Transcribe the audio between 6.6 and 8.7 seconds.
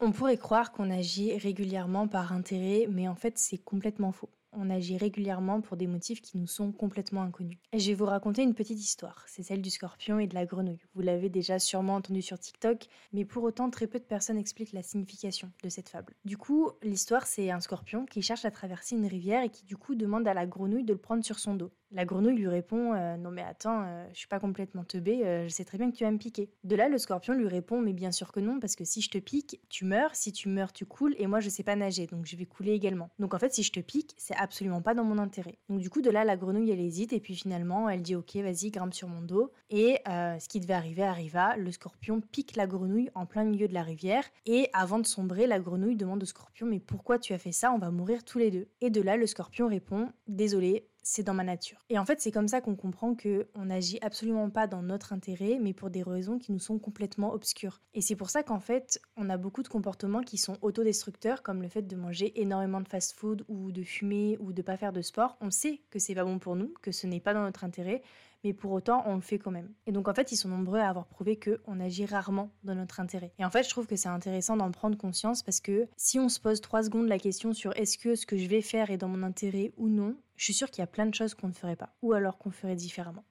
complètement inconnus. Je vais vous raconter une